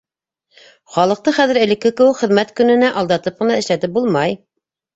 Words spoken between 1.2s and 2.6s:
хәҙер элекке кеүек «хеҙмәт